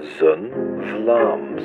[0.00, 1.62] Zen Vlaams.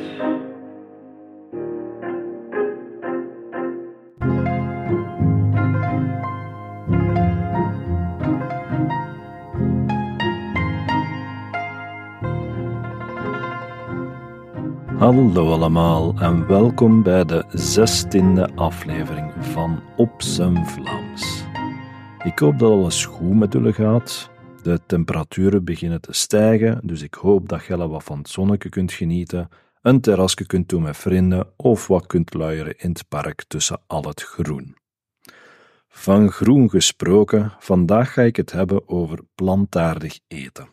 [14.98, 21.45] Hallo allemaal en welkom bij de zestiende aflevering van Op zijn Vlaams.
[22.23, 24.30] Ik hoop dat alles goed met jullie gaat.
[24.64, 28.92] De temperaturen beginnen te stijgen, dus ik hoop dat je wat van het zonnetje kunt
[28.92, 29.50] genieten,
[29.82, 34.04] een terrasje kunt doen met vrienden of wat kunt luieren in het park tussen al
[34.04, 34.76] het groen.
[35.88, 40.70] Van groen gesproken, vandaag ga ik het hebben over plantaardig eten.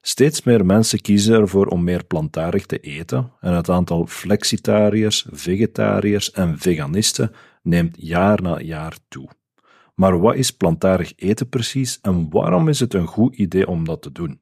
[0.00, 6.30] Steeds meer mensen kiezen ervoor om meer plantaardig te eten en het aantal flexitariërs, vegetariërs
[6.30, 9.28] en veganisten neemt jaar na jaar toe.
[9.94, 14.02] Maar wat is plantaardig eten precies en waarom is het een goed idee om dat
[14.02, 14.40] te doen?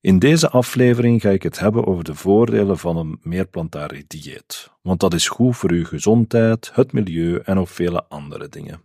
[0.00, 4.70] In deze aflevering ga ik het hebben over de voordelen van een meer plantaardig dieet,
[4.82, 8.80] want dat is goed voor uw gezondheid, het milieu en nog vele andere dingen.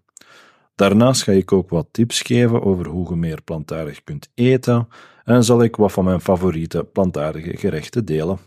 [0.75, 4.87] Daarnaast ga ik ook wat tips geven over hoe je meer plantaardig kunt eten
[5.23, 8.37] en zal ik wat van mijn favoriete plantaardige gerechten delen.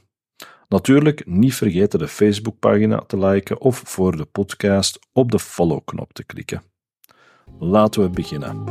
[0.68, 6.24] Natuurlijk niet vergeten de Facebookpagina te liken of voor de podcast op de follow-knop te
[6.24, 6.71] klikken.
[7.64, 8.64] Laten we beginnen.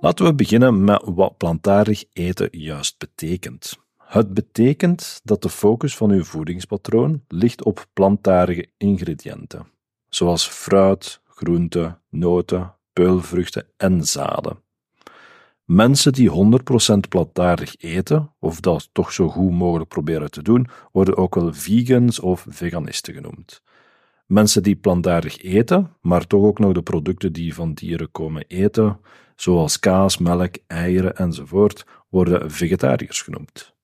[0.00, 3.78] Laten we beginnen met wat plantaardig eten juist betekent.
[3.96, 9.66] Het betekent dat de focus van uw voedingspatroon ligt op plantaardige ingrediënten,
[10.08, 14.63] zoals fruit, groenten, noten, peulvruchten en zaden.
[15.64, 21.16] Mensen die 100% plantaardig eten, of dat toch zo goed mogelijk proberen te doen, worden
[21.16, 23.62] ook wel vegans of veganisten genoemd.
[24.26, 29.00] Mensen die plantaardig eten, maar toch ook nog de producten die van dieren komen eten,
[29.36, 33.74] zoals kaas, melk, eieren enzovoort, worden vegetariërs genoemd.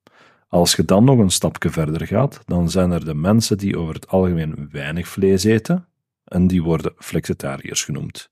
[0.48, 3.94] Als je dan nog een stapje verder gaat, dan zijn er de mensen die over
[3.94, 5.88] het algemeen weinig vlees eten,
[6.24, 8.30] en die worden flexitariërs genoemd.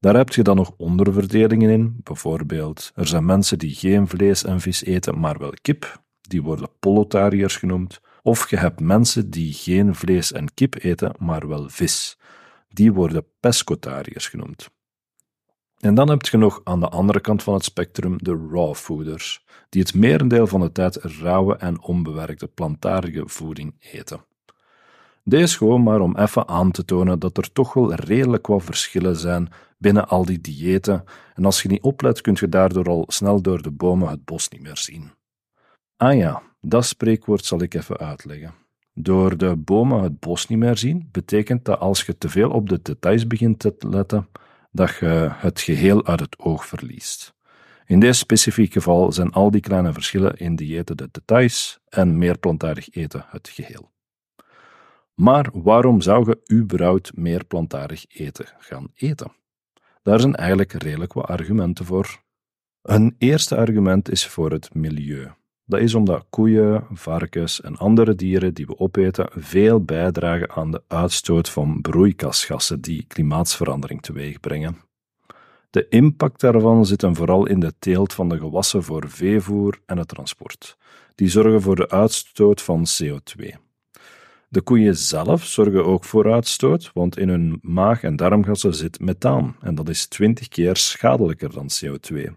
[0.00, 2.00] Daar heb je dan nog onderverdelingen in.
[2.02, 6.02] Bijvoorbeeld, er zijn mensen die geen vlees en vis eten, maar wel kip.
[6.20, 8.00] Die worden polotariërs genoemd.
[8.22, 12.18] Of je hebt mensen die geen vlees en kip eten, maar wel vis.
[12.68, 14.70] Die worden pescotariërs genoemd.
[15.78, 19.44] En dan heb je nog aan de andere kant van het spectrum de raw fooders,
[19.68, 24.24] die het merendeel van de tijd rauwe en onbewerkte plantaardige voeding eten.
[25.24, 29.16] Deze gewoon maar om even aan te tonen dat er toch wel redelijk wat verschillen
[29.16, 31.04] zijn binnen al die diëten,
[31.34, 34.48] en als je niet oplet, kun je daardoor al snel door de bomen het bos
[34.48, 35.10] niet meer zien.
[35.96, 38.54] Ah ja, dat spreekwoord zal ik even uitleggen.
[38.94, 42.68] Door de bomen het bos niet meer zien, betekent dat als je te veel op
[42.68, 44.28] de details begint te letten,
[44.70, 47.34] dat je het geheel uit het oog verliest.
[47.86, 52.38] In deze specifieke geval zijn al die kleine verschillen in diëten de details en meer
[52.38, 53.90] plantaardig eten het geheel.
[55.14, 59.32] Maar waarom zou je überhaupt meer plantaardig eten gaan eten?
[60.02, 62.22] Daar zijn eigenlijk redelijk wat argumenten voor.
[62.82, 65.30] Een eerste argument is voor het milieu.
[65.64, 70.82] Dat is omdat koeien, varkens en andere dieren die we opeten veel bijdragen aan de
[70.88, 74.76] uitstoot van broeikasgassen die klimaatsverandering teweegbrengen.
[75.70, 79.98] De impact daarvan zit hem vooral in de teelt van de gewassen voor veevoer en
[79.98, 80.76] het transport.
[81.14, 83.69] Die zorgen voor de uitstoot van CO2.
[84.52, 89.56] De koeien zelf zorgen ook voor uitstoot, want in hun maag- en darmgassen zit methaan
[89.60, 92.30] en dat is 20 keer schadelijker dan CO2.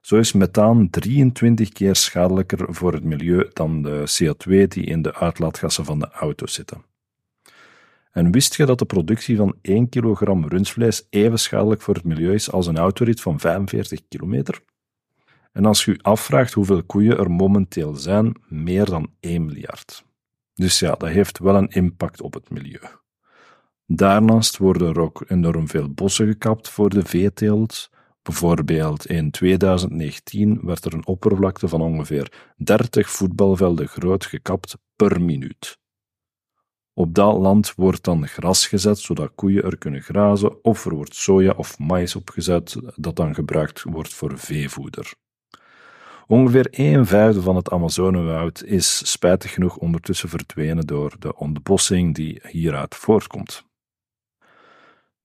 [0.00, 5.14] Zo is methaan 23 keer schadelijker voor het milieu dan de CO2 die in de
[5.14, 6.84] uitlaatgassen van de auto zitten.
[8.12, 12.34] En wist je dat de productie van 1 kilogram rundvlees even schadelijk voor het milieu
[12.34, 14.60] is als een autorit van 45 kilometer?
[15.52, 20.10] En als je je afvraagt hoeveel koeien er momenteel zijn, meer dan 1 miljard.
[20.54, 22.80] Dus ja, dat heeft wel een impact op het milieu.
[23.86, 27.90] Daarnaast worden er ook enorm veel bossen gekapt voor de veeteelt.
[28.22, 35.80] Bijvoorbeeld in 2019 werd er een oppervlakte van ongeveer 30 voetbalvelden groot gekapt per minuut.
[36.94, 41.14] Op dat land wordt dan gras gezet zodat koeien er kunnen grazen, of er wordt
[41.14, 45.14] soja of maïs opgezet dat dan gebruikt wordt voor veevoeder.
[46.32, 52.40] Ongeveer een vijfde van het Amazonewoud is spijtig genoeg ondertussen verdwenen door de ontbossing die
[52.48, 53.64] hieruit voortkomt.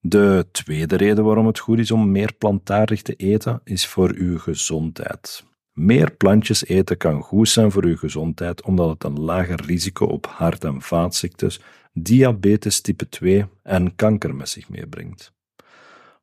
[0.00, 4.38] De tweede reden waarom het goed is om meer plantaardig te eten is voor uw
[4.38, 5.44] gezondheid.
[5.72, 10.26] Meer plantjes eten kan goed zijn voor uw gezondheid, omdat het een lager risico op
[10.26, 11.60] hart- en vaatziektes,
[11.92, 15.32] diabetes type 2 en kanker met zich meebrengt.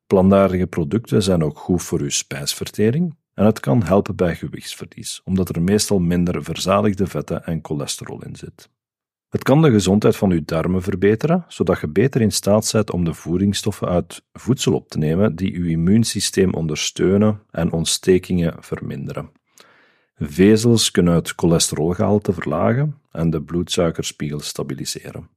[0.06, 5.48] Plantaardige producten zijn ook goed voor uw spijsvertering en het kan helpen bij gewichtsverlies, omdat
[5.48, 8.68] er meestal minder verzadigde vetten en cholesterol in zit.
[9.28, 13.04] Het kan de gezondheid van uw darmen verbeteren, zodat je beter in staat bent om
[13.04, 19.30] de voedingsstoffen uit voedsel op te nemen die uw immuunsysteem ondersteunen en ontstekingen verminderen.
[20.14, 25.28] Vezels kunnen het cholesterolgehalte verlagen en de bloedsuikerspiegel stabiliseren.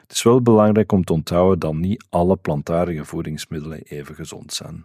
[0.00, 4.84] Het is wel belangrijk om te onthouden dat niet alle plantaardige voedingsmiddelen even gezond zijn.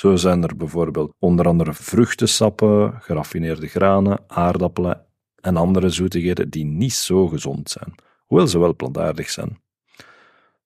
[0.00, 6.92] Zo zijn er bijvoorbeeld onder andere vruchtensappen, geraffineerde granen, aardappelen en andere zoetigheden die niet
[6.92, 7.94] zo gezond zijn,
[8.26, 9.62] hoewel ze wel plantaardig zijn.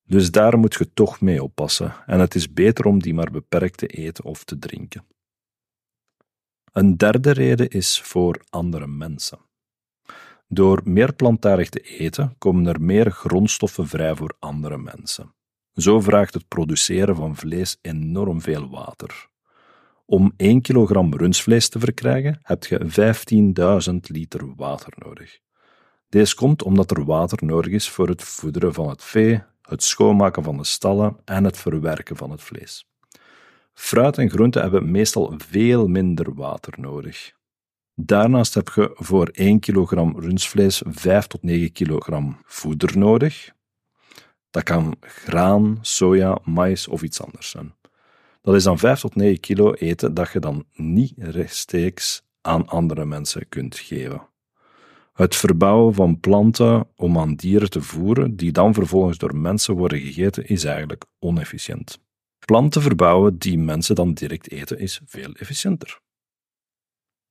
[0.07, 3.77] Dus daar moet je toch mee oppassen en het is beter om die maar beperkt
[3.77, 5.05] te eten of te drinken.
[6.73, 9.39] Een derde reden is voor andere mensen.
[10.49, 15.35] Door meer plantaardig te eten komen er meer grondstoffen vrij voor andere mensen.
[15.75, 19.29] Zo vraagt het produceren van vlees enorm veel water.
[20.07, 22.79] Om 1 kilogram rundvlees te verkrijgen heb je
[23.91, 25.39] 15.000 liter water nodig.
[26.09, 30.43] Deze komt omdat er water nodig is voor het voederen van het vee, het schoonmaken
[30.43, 32.87] van de stallen en het verwerken van het vlees.
[33.73, 37.33] Fruit en groenten hebben meestal veel minder water nodig.
[37.95, 43.53] Daarnaast heb je voor 1 kilogram rundvlees 5 tot 9 kilogram voeder nodig.
[44.55, 47.75] Dat kan graan, soja, maïs of iets anders zijn.
[48.43, 53.05] Dat is dan 5 tot 9 kilo eten dat je dan niet rechtstreeks aan andere
[53.05, 54.29] mensen kunt geven.
[55.13, 60.01] Het verbouwen van planten om aan dieren te voeren, die dan vervolgens door mensen worden
[60.01, 61.99] gegeten, is eigenlijk onefficiënt.
[62.39, 66.01] Planten verbouwen die mensen dan direct eten, is veel efficiënter.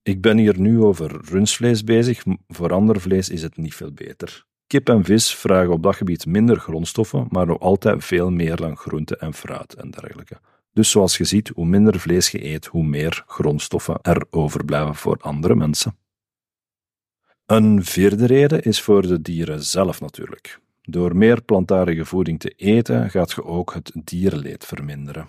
[0.02, 4.46] Ik ben hier nu over rundvlees bezig, voor ander vlees is het niet veel beter.
[4.74, 8.78] Kip en vis vragen op dat gebied minder grondstoffen, maar nog altijd veel meer dan
[8.78, 10.40] groente en fruit en dergelijke.
[10.72, 15.18] Dus zoals je ziet, hoe minder vlees je eet, hoe meer grondstoffen er overblijven voor
[15.22, 15.98] andere mensen.
[17.46, 20.60] Een vierde reden is voor de dieren zelf natuurlijk.
[20.82, 25.28] Door meer plantaardige voeding te eten gaat je ook het dierenleed verminderen.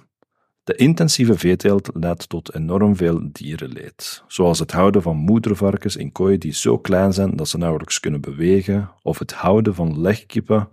[0.64, 6.40] De intensieve veeteelt leidt tot enorm veel dierenleed, zoals het houden van moedervarkens in kooien
[6.40, 10.68] die zo klein zijn dat ze nauwelijks kunnen bewegen, of het houden van legkippen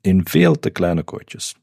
[0.00, 1.54] in veel te kleine kooitjes.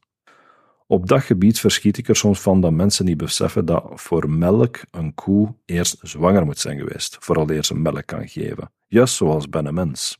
[0.88, 4.80] Op dat gebied verschiet ik er soms van dat mensen niet beseffen dat voor melk
[4.92, 9.64] een koe eerst zwanger moet zijn geweest, vooraleer ze melk kan geven, juist zoals bij
[9.64, 10.18] een mens.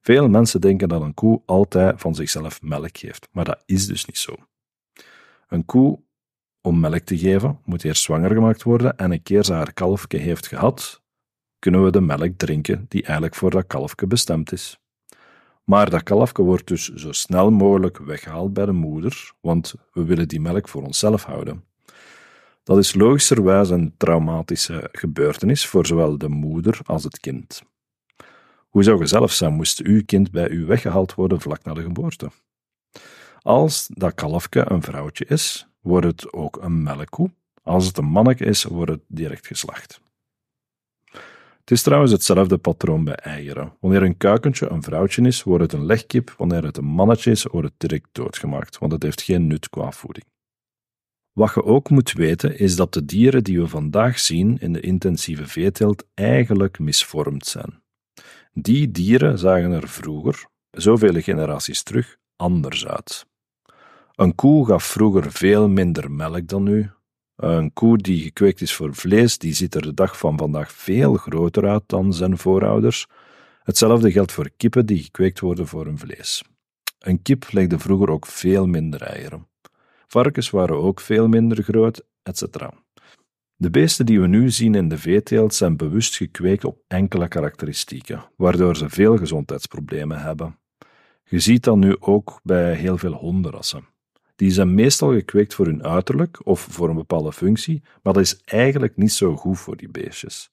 [0.00, 4.04] Veel mensen denken dat een koe altijd van zichzelf melk geeft, maar dat is dus
[4.04, 4.34] niet zo.
[5.48, 5.98] Een koe,
[6.66, 10.18] om melk te geven, moet eerst zwanger gemaakt worden en een keer ze haar kalfje
[10.18, 11.02] heeft gehad,
[11.58, 14.78] kunnen we de melk drinken die eigenlijk voor dat kalfje bestemd is.
[15.64, 20.28] Maar dat kalfje wordt dus zo snel mogelijk weggehaald bij de moeder, want we willen
[20.28, 21.64] die melk voor onszelf houden.
[22.62, 27.62] Dat is logischerwijs een traumatische gebeurtenis voor zowel de moeder als het kind.
[28.68, 31.82] Hoe zou je zelf zijn moest uw kind bij u weggehaald worden vlak na de
[31.82, 32.30] geboorte?
[33.40, 37.30] Als dat kalfje een vrouwtje is, wordt het ook een melkkoe.
[37.62, 40.00] Als het een manneke is, wordt het direct geslacht.
[41.60, 43.72] Het is trouwens hetzelfde patroon bij eieren.
[43.80, 46.34] Wanneer een kuikentje een vrouwtje is, wordt het een legkip.
[46.38, 49.90] Wanneer het een mannetje is, wordt het direct doodgemaakt, want het heeft geen nut qua
[49.90, 50.26] voeding.
[51.32, 54.80] Wat je ook moet weten is dat de dieren die we vandaag zien in de
[54.80, 57.82] intensieve veeteelt eigenlijk misvormd zijn.
[58.52, 63.25] Die dieren zagen er vroeger, zoveel generaties terug, anders uit.
[64.16, 66.90] Een koe gaf vroeger veel minder melk dan nu.
[67.36, 71.14] Een koe die gekweekt is voor vlees, die ziet er de dag van vandaag veel
[71.14, 73.06] groter uit dan zijn voorouders.
[73.62, 76.44] Hetzelfde geldt voor kippen die gekweekt worden voor hun vlees.
[76.98, 79.48] Een kip legde vroeger ook veel minder eieren.
[80.06, 82.42] Varkens waren ook veel minder groot, etc.
[83.56, 88.24] De beesten die we nu zien in de veeteelt zijn bewust gekweekt op enkele karakteristieken,
[88.36, 90.58] waardoor ze veel gezondheidsproblemen hebben.
[91.24, 93.94] Je ziet dat nu ook bij heel veel hondenrassen.
[94.36, 98.40] Die zijn meestal gekweekt voor hun uiterlijk of voor een bepaalde functie, maar dat is
[98.44, 100.50] eigenlijk niet zo goed voor die beestjes.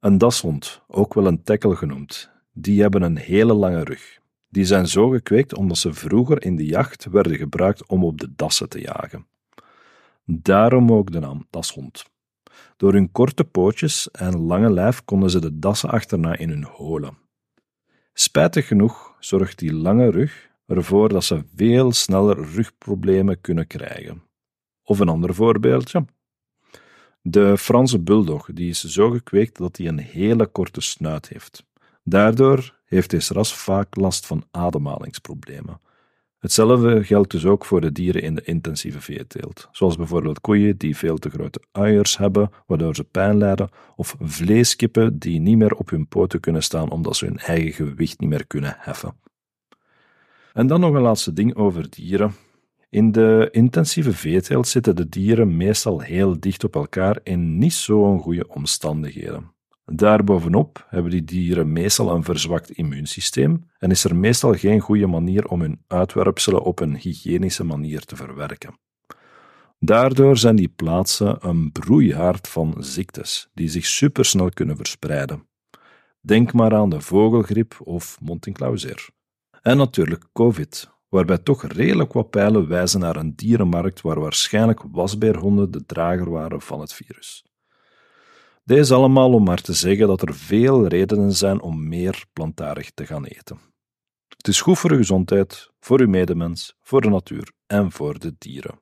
[0.00, 4.18] Een dashond, ook wel een tekkel genoemd, die hebben een hele lange rug.
[4.48, 8.34] Die zijn zo gekweekt omdat ze vroeger in de jacht werden gebruikt om op de
[8.36, 9.26] dassen te jagen.
[10.24, 12.04] Daarom ook de naam dashond.
[12.76, 17.18] Door hun korte pootjes en lange lijf konden ze de dassen achterna in hun holen.
[18.12, 24.22] Spijtig genoeg zorgt die lange rug ervoor dat ze veel sneller rugproblemen kunnen krijgen.
[24.82, 26.04] Of een ander voorbeeldje.
[27.22, 31.66] De Franse bulldog die is zo gekweekt dat hij een hele korte snuit heeft.
[32.02, 35.80] Daardoor heeft deze ras vaak last van ademhalingsproblemen.
[36.38, 40.96] Hetzelfde geldt dus ook voor de dieren in de intensieve veeteelt, zoals bijvoorbeeld koeien die
[40.96, 45.90] veel te grote uiers hebben, waardoor ze pijn lijden, of vleeskippen die niet meer op
[45.90, 49.14] hun poten kunnen staan omdat ze hun eigen gewicht niet meer kunnen heffen.
[50.58, 52.34] En dan nog een laatste ding over dieren.
[52.90, 58.20] In de intensieve veeteelt zitten de dieren meestal heel dicht op elkaar in niet zo'n
[58.20, 59.52] goede omstandigheden.
[59.84, 65.46] Daarbovenop hebben die dieren meestal een verzwakt immuunsysteem en is er meestal geen goede manier
[65.46, 68.78] om hun uitwerpselen op een hygiënische manier te verwerken.
[69.78, 75.46] Daardoor zijn die plaatsen een broeihaard van ziektes die zich supersnel kunnen verspreiden.
[76.20, 79.16] Denk maar aan de vogelgriep of Montinclauseer.
[79.68, 85.70] En natuurlijk COVID, waarbij toch redelijk wat pijlen wijzen naar een dierenmarkt waar waarschijnlijk wasbeerhonden
[85.70, 87.44] de drager waren van het virus.
[88.64, 93.06] Deze allemaal om maar te zeggen dat er veel redenen zijn om meer plantaardig te
[93.06, 93.58] gaan eten.
[94.36, 98.34] Het is goed voor uw gezondheid, voor uw medemens, voor de natuur en voor de
[98.38, 98.80] dieren.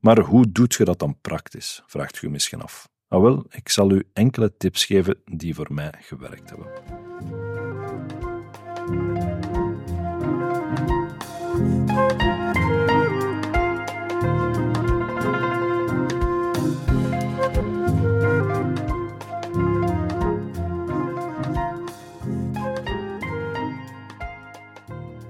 [0.00, 1.82] Maar hoe doet je dat dan praktisch?
[1.86, 2.88] vraagt u misschien af.
[3.08, 7.03] Nou wel, ik zal u enkele tips geven die voor mij gewerkt hebben.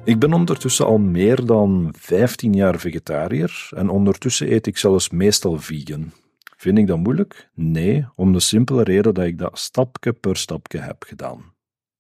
[0.05, 5.59] Ik ben ondertussen al meer dan 15 jaar vegetariër en ondertussen eet ik zelfs meestal
[5.59, 6.13] vegan.
[6.57, 7.51] Vind ik dat moeilijk?
[7.55, 11.55] Nee, om de simpele reden dat ik dat stapje per stapje heb gedaan.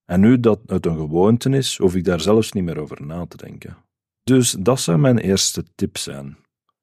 [0.05, 3.27] En nu dat het een gewoonte is, hoef ik daar zelfs niet meer over na
[3.27, 3.77] te denken.
[4.25, 6.37] Dus dat zou mijn eerste tip zijn.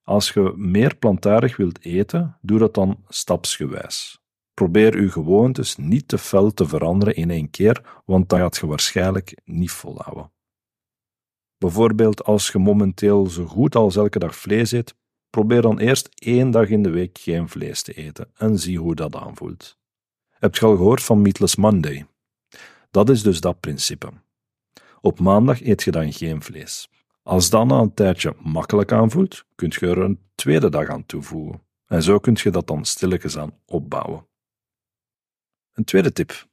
[0.04, 4.20] Als je meer plantaardig wilt eten, doe dat dan stapsgewijs.
[4.54, 8.68] Probeer uw gewoontes niet te fel te veranderen in één keer, want dan gaat je
[8.68, 10.32] waarschijnlijk niet volhouden.
[11.58, 14.96] Bijvoorbeeld als je momenteel zo goed als elke dag vlees eet,
[15.30, 18.96] probeer dan eerst één dag in de week geen vlees te eten en zie hoe
[18.96, 19.78] dat aanvoelt.
[20.30, 22.06] Heb je al gehoord van Meatless Monday?
[22.92, 24.10] Dat is dus dat principe.
[25.02, 26.90] Op maandag eet je dan geen vlees.
[27.24, 31.62] Als dat na een tijdje makkelijk aanvoelt, kun je er een tweede dag aan toevoegen.
[31.86, 34.28] En zo kun je dat dan stilletjes aan opbouwen.
[35.74, 36.48] Een tweede tip.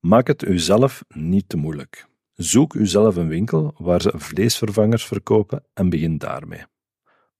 [0.00, 2.06] Maak het uzelf niet te moeilijk.
[2.34, 6.64] Zoek uzelf een winkel waar ze vleesvervangers verkopen en begin daarmee.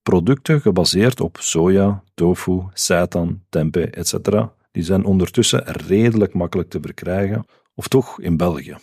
[0.02, 4.14] Producten gebaseerd op soja, tofu, seitan, tempeh, etc.
[4.70, 7.44] die zijn ondertussen redelijk makkelijk te verkrijgen,
[7.74, 8.76] of toch in België.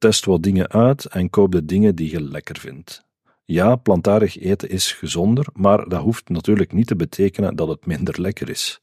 [0.00, 3.04] Test wat dingen uit en koop de dingen die je lekker vindt.
[3.44, 8.20] Ja, plantaardig eten is gezonder, maar dat hoeft natuurlijk niet te betekenen dat het minder
[8.20, 8.80] lekker is.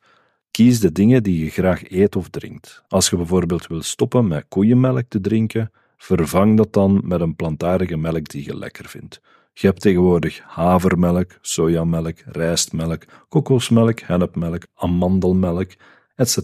[0.51, 2.83] Kies de dingen die je graag eet of drinkt.
[2.87, 7.97] Als je bijvoorbeeld wil stoppen met koeienmelk te drinken, vervang dat dan met een plantaardige
[7.97, 9.21] melk die je lekker vindt.
[9.53, 15.71] Je hebt tegenwoordig havermelk, sojamelk, rijstmelk, kokosmelk, hennepmelk, amandelmelk,
[16.15, 16.37] etc.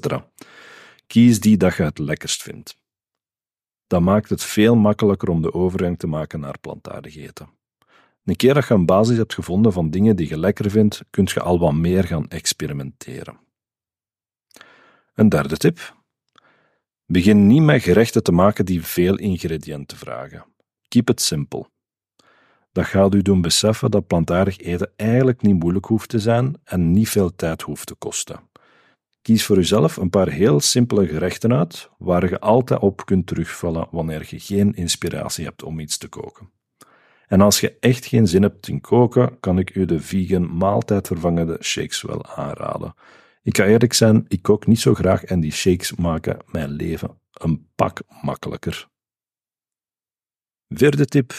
[1.07, 2.81] Kies die dat je het lekkerst vindt.
[3.93, 7.50] Dat maakt het veel makkelijker om de overgang te maken naar plantaardig eten.
[8.25, 11.27] Een keer dat je een basis hebt gevonden van dingen die je lekker vindt, kun
[11.33, 13.39] je al wat meer gaan experimenteren.
[15.13, 15.95] Een derde tip.
[17.05, 20.45] Begin niet met gerechten te maken die veel ingrediënten vragen.
[20.88, 21.69] Keep it simple.
[22.71, 26.91] Dat gaat u doen beseffen dat plantaardig eten eigenlijk niet moeilijk hoeft te zijn en
[26.91, 28.39] niet veel tijd hoeft te kosten.
[29.23, 33.87] Kies voor uzelf een paar heel simpele gerechten uit waar je altijd op kunt terugvallen
[33.91, 36.49] wanneer je geen inspiratie hebt om iets te koken.
[37.27, 41.57] En als je echt geen zin hebt in koken, kan ik u de vegan maaltijdvervangende
[41.61, 42.93] shakes wel aanraden.
[43.43, 47.17] Ik ga eerlijk zijn, ik kook niet zo graag en die shakes maken mijn leven
[47.33, 48.87] een pak makkelijker.
[50.67, 51.33] Vierde tip.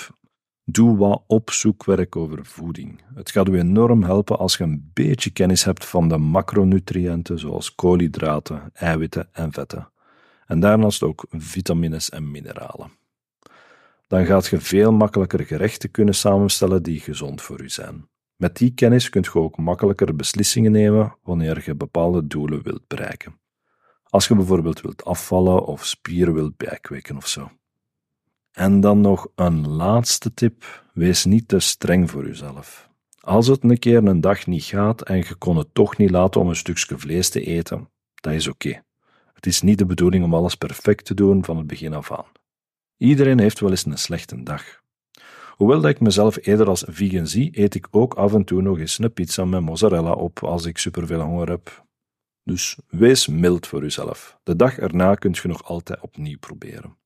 [0.66, 3.02] Doe wat opzoekwerk over voeding.
[3.14, 7.74] Het gaat u enorm helpen als je een beetje kennis hebt van de macronutriënten zoals
[7.74, 9.88] koolhydraten, eiwitten en vetten.
[10.46, 12.90] En daarnaast ook vitamines en mineralen.
[14.06, 18.08] Dan gaat je veel makkelijker gerechten kunnen samenstellen die gezond voor u zijn.
[18.36, 23.40] Met die kennis kunt je ook makkelijker beslissingen nemen wanneer je bepaalde doelen wilt bereiken.
[24.02, 27.50] Als je bijvoorbeeld wilt afvallen of spieren wilt bijkweken of zo.
[28.54, 32.88] En dan nog een laatste tip: wees niet te streng voor jezelf.
[33.20, 36.40] Als het een keer een dag niet gaat en je kon het toch niet laten
[36.40, 38.82] om een stukje vlees te eten, dat is oké.
[39.34, 42.26] Het is niet de bedoeling om alles perfect te doen van het begin af aan.
[42.96, 44.82] Iedereen heeft wel eens een slechte dag.
[45.56, 48.78] Hoewel dat ik mezelf eerder als vegan zie, eet ik ook af en toe nog
[48.78, 51.84] eens een pizza met mozzarella op als ik superveel honger heb.
[52.44, 54.38] Dus wees mild voor uzelf.
[54.42, 56.96] De dag erna kunt je nog altijd opnieuw proberen.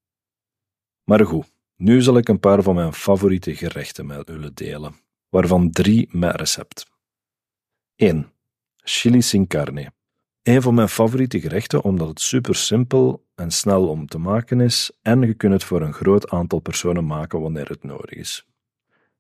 [1.09, 4.95] Maar goed, nu zal ik een paar van mijn favoriete gerechten met jullie delen,
[5.29, 6.87] waarvan drie met recept.
[7.97, 8.33] 1.
[8.77, 9.93] Chili sin carne.
[10.43, 14.91] Een van mijn favoriete gerechten omdat het super simpel en snel om te maken is
[15.03, 18.47] en je kunt het voor een groot aantal personen maken wanneer het nodig is.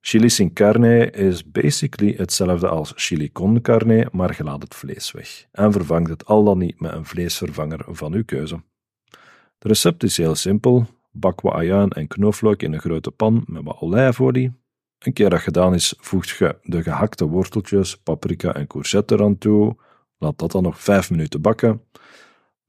[0.00, 5.10] Chili sin carne is basically hetzelfde als chili con carne, maar je laat het vlees
[5.10, 8.62] weg en vervangt het al dan niet met een vleesvervanger van uw keuze.
[9.58, 10.86] Het recept is heel simpel.
[11.18, 14.52] Bak wat ajuin en knoflook in een grote pan met wat olijfolie.
[14.98, 19.76] Een keer dat gedaan is, voeg je de gehakte worteltjes, paprika en courgette eraan toe.
[20.18, 21.82] Laat dat dan nog 5 minuten bakken.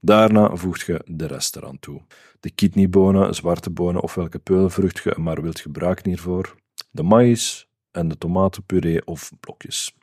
[0.00, 2.02] Daarna voeg je de rest eraan toe.
[2.40, 6.56] De kidneybonen, zwarte bonen of welke peulvrucht je maar wilt gebruiken hiervoor.
[6.90, 9.94] De maïs en de tomatenpuree of blokjes.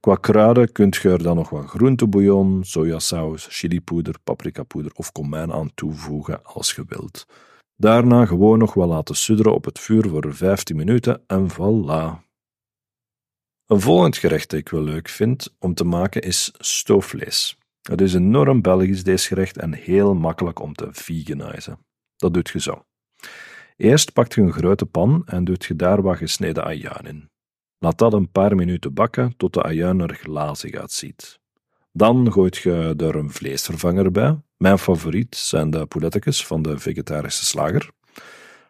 [0.00, 5.70] Qua kruiden kunt je er dan nog wat groentebouillon, sojasaus, chilipoeder, paprikapoeder of komijn aan
[5.74, 7.26] toevoegen als je wilt.
[7.80, 12.26] Daarna gewoon nog wat laten sudderen op het vuur voor 15 minuten en voilà.
[13.66, 17.58] Een volgend gerecht dat ik wel leuk vind om te maken is stoofvlees.
[17.82, 21.78] Het is enorm Belgisch deze gerecht en heel makkelijk om te veganizen.
[22.16, 22.84] Dat doet je zo.
[23.76, 27.30] Eerst pakt je een grote pan en doet je daar wat gesneden ajuin in.
[27.78, 31.40] Laat dat een paar minuten bakken tot de ajuin er glazig uitziet.
[31.92, 34.38] Dan gooit je er een vleesvervanger bij.
[34.58, 37.90] Mijn favoriet zijn de poulettekes van de vegetarische slager.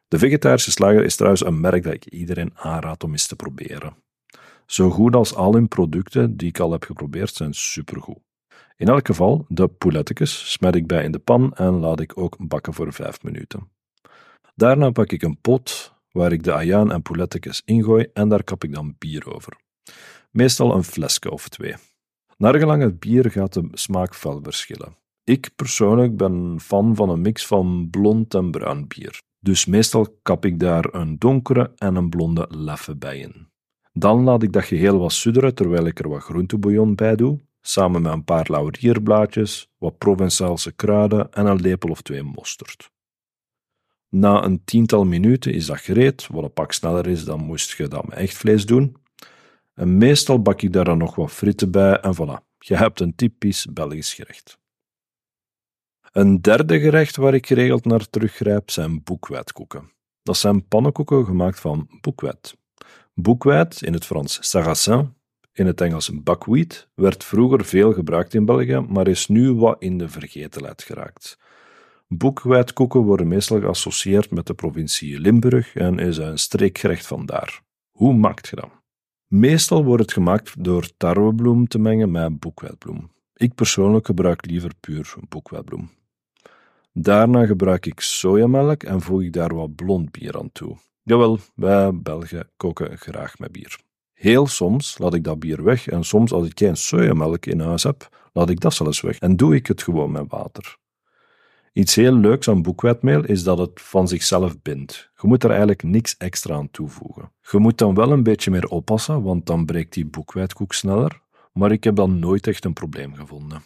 [0.08, 3.96] De vegetarische slager is trouwens een merk dat ik iedereen aanraad om eens te proberen.
[4.66, 8.18] Zo goed als al hun producten die ik al heb geprobeerd zijn supergoed.
[8.76, 12.36] In elk geval, de poulettekes smet ik bij in de pan en laat ik ook
[12.38, 13.70] bakken voor 5 minuten.
[14.54, 18.64] Daarna pak ik een pot waar ik de ajuin en poulettekes ingooi en daar kap
[18.64, 19.56] ik dan bier over.
[20.30, 21.74] Meestal een flesje of twee.
[22.36, 24.96] Naar gelang het bier gaat de smaak fel verschillen.
[25.28, 29.22] Ik persoonlijk ben fan van een mix van blond en bruin bier.
[29.40, 33.48] Dus meestal kap ik daar een donkere en een blonde leffe bij in.
[33.92, 38.02] Dan laat ik dat geheel wat sudderen terwijl ik er wat groentebouillon bij doe, samen
[38.02, 42.90] met een paar laurierblaadjes, wat Provençaalse kruiden en een lepel of twee mosterd.
[44.08, 47.88] Na een tiental minuten is dat gereed, wat een pak sneller is dan moest je
[47.88, 48.96] dat met echt vlees doen.
[49.74, 53.14] En meestal bak ik daar dan nog wat fritten bij en voilà, je hebt een
[53.14, 54.58] typisch Belgisch gerecht.
[56.12, 59.92] Een derde gerecht waar ik geregeld naar teruggrijp zijn boekwetkoeken.
[60.22, 62.56] Dat zijn pannenkoeken gemaakt van boekweit.
[63.14, 65.14] Boekweit, in het Frans sarrasin,
[65.52, 69.98] in het Engels buckwheat, werd vroeger veel gebruikt in België, maar is nu wat in
[69.98, 71.38] de vergetelheid geraakt.
[72.08, 77.62] Boekwijdkoeken worden meestal geassocieerd met de provincie Limburg en is een streekgerecht vandaar.
[77.90, 78.70] Hoe maakt je dat?
[79.26, 83.10] Meestal wordt het gemaakt door tarwebloem te mengen met boekwijdbloem.
[83.34, 85.90] Ik persoonlijk gebruik liever puur boekwijdbloem.
[87.00, 90.76] Daarna gebruik ik sojamelk en voeg ik daar wat blond bier aan toe.
[91.02, 93.78] Jawel, wij Belgen koken graag met bier.
[94.12, 97.82] Heel soms laat ik dat bier weg en soms als ik geen sojamelk in huis
[97.82, 100.76] heb, laat ik dat zelfs weg en doe ik het gewoon met water.
[101.72, 105.10] Iets heel leuks aan boekwijdmeel is dat het van zichzelf bindt.
[105.20, 107.32] Je moet er eigenlijk niks extra aan toevoegen.
[107.50, 111.20] Je moet dan wel een beetje meer oppassen, want dan breekt die boekwijdkoek sneller,
[111.52, 113.62] maar ik heb dan nooit echt een probleem gevonden.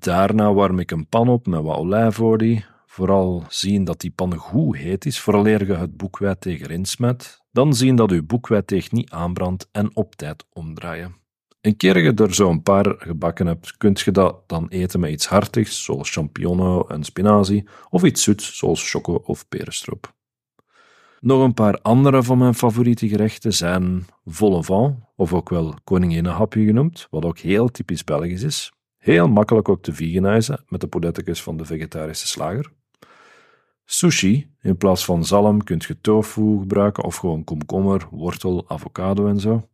[0.00, 4.76] Daarna warm ik een pan op met wat olijfolie, vooral zien dat die pan goed
[4.76, 9.68] heet is, vooraleer je het boekwijd tegenin smet, dan zien dat uw boekwijdteeg niet aanbrandt
[9.72, 11.16] en op tijd omdraaien.
[11.60, 15.10] Een keer je er zo een paar gebakken hebt, kunt je dat dan eten met
[15.10, 20.14] iets hartigs, zoals champignon en spinazie, of iets zoets, zoals choco of perenstroop.
[21.18, 24.64] Nog een paar andere van mijn favoriete gerechten zijn vol
[25.16, 28.72] of ook wel koninginnenhapje genoemd, wat ook heel typisch Belgisch is.
[29.00, 32.72] Heel makkelijk ook te veganizen met de poudettekes van de vegetarische slager.
[33.84, 39.40] Sushi, in plaats van zalm kunt je tofu gebruiken of gewoon komkommer, wortel, avocado en
[39.40, 39.68] zo.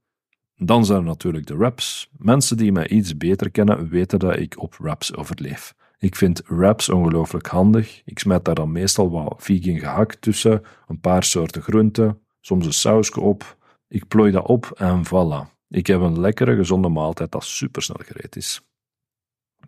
[0.56, 2.10] Dan zijn er natuurlijk de wraps.
[2.16, 5.74] Mensen die mij iets beter kennen weten dat ik op wraps overleef.
[5.98, 8.02] Ik vind wraps ongelooflijk handig.
[8.04, 12.72] Ik smet daar dan meestal wat vegan gehakt tussen, een paar soorten groenten, soms een
[12.72, 13.56] sausje op.
[13.88, 15.54] Ik plooi dat op en voilà.
[15.68, 18.60] Ik heb een lekkere, gezonde maaltijd dat supersnel gereed is.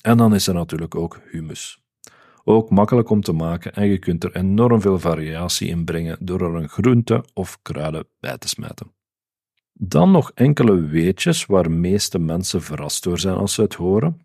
[0.00, 1.82] En dan is er natuurlijk ook hummus.
[2.44, 6.40] Ook makkelijk om te maken en je kunt er enorm veel variatie in brengen door
[6.40, 8.92] er een groente of kruiden bij te smijten.
[9.72, 14.20] Dan nog enkele weetjes waar meeste mensen verrast door zijn als ze het horen.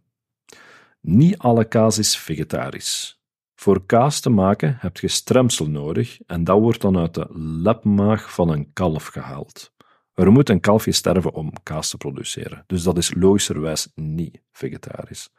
[1.01, 3.21] Niet alle kaas is vegetarisch.
[3.55, 8.33] Voor kaas te maken heb je stremsel nodig en dat wordt dan uit de lepmaag
[8.33, 9.73] van een kalf gehaald.
[10.13, 15.29] Er moet een kalfje sterven om kaas te produceren, dus dat is logischerwijs niet vegetarisch.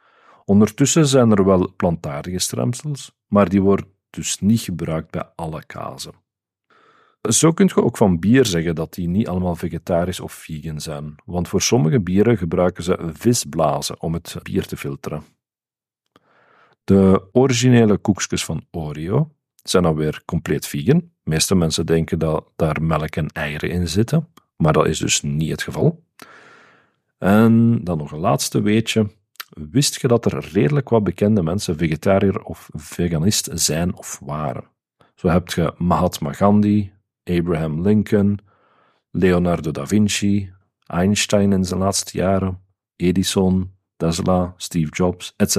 [0.45, 6.13] Ondertussen zijn er wel plantaardige stremsels, maar die worden dus niet gebruikt bij alle kazen.
[7.21, 11.15] Zo kun je ook van bier zeggen dat die niet allemaal vegetarisch of vegan zijn,
[11.25, 15.23] want voor sommige bieren gebruiken ze visblazen om het bier te filteren.
[16.83, 19.31] De originele koekjes van Oreo
[19.63, 20.99] zijn dan weer compleet vegan.
[20.99, 25.21] De meeste mensen denken dat daar melk en eieren in zitten, maar dat is dus
[25.21, 26.03] niet het geval.
[27.17, 29.09] En dan nog een laatste weetje.
[29.49, 34.63] Wist je dat er redelijk wat bekende mensen vegetariër of veganist zijn of waren?
[35.15, 36.91] Zo heb je Mahatma Gandhi,
[37.23, 38.39] Abraham Lincoln,
[39.11, 40.53] Leonardo da Vinci,
[40.85, 42.61] Einstein in zijn laatste jaren,
[42.95, 45.57] Edison, Tesla, Steve Jobs, etc.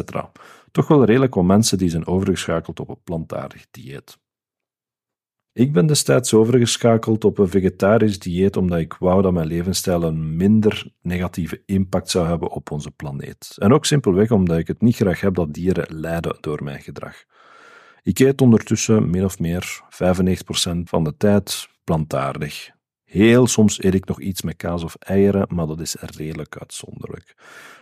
[0.70, 4.18] Toch wel redelijk wat mensen die zijn overgeschakeld op een plantaardig dieet.
[5.56, 10.36] Ik ben destijds overgeschakeld op een vegetarisch dieet omdat ik wou dat mijn levensstijl een
[10.36, 13.54] minder negatieve impact zou hebben op onze planeet.
[13.58, 17.24] En ook simpelweg omdat ik het niet graag heb dat dieren lijden door mijn gedrag.
[18.02, 22.70] Ik eet ondertussen min of meer 95% van de tijd plantaardig.
[23.04, 27.34] Heel soms eet ik nog iets met kaas of eieren, maar dat is redelijk uitzonderlijk.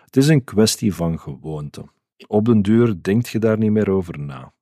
[0.04, 1.84] Het is een kwestie van gewoonte.
[2.26, 4.53] Op den duur denkt je daar niet meer over na.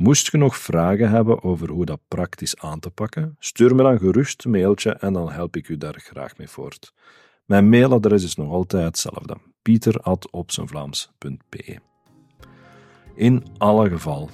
[0.00, 3.98] Moest je nog vragen hebben over hoe dat praktisch aan te pakken, stuur me dan
[3.98, 6.92] gerust een mailtje en dan help ik u daar graag mee voort.
[7.44, 11.78] Mijn mailadres is nog altijd hetzelfde: pieter.opzenvlaams.be.
[13.14, 14.30] In alle geval,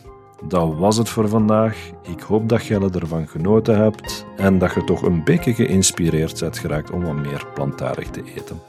[0.48, 1.90] dat was het voor vandaag.
[2.02, 6.58] Ik hoop dat jij ervan genoten hebt en dat je toch een beetje geïnspireerd bent
[6.58, 8.60] geraakt om wat meer plantaardig te eten.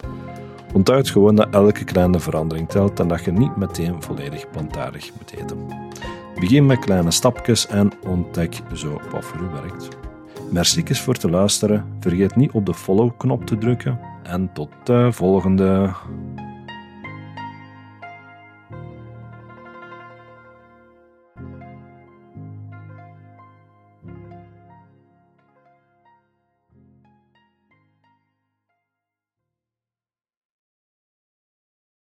[0.73, 5.31] Onthoud gewoon dat elke kleine verandering telt en dat je niet meteen volledig plantaardig moet
[5.31, 5.86] eten.
[6.39, 9.87] Begin met kleine stapjes en ontdek zo wat voor u werkt.
[10.51, 11.85] Merci voor te luisteren.
[11.99, 15.93] Vergeet niet op de follow-knop te drukken en tot de volgende.